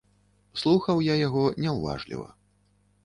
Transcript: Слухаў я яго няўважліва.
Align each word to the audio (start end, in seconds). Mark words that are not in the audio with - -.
Слухаў 0.61 1.03
я 1.07 1.15
яго 1.27 1.43
няўважліва. 1.67 2.27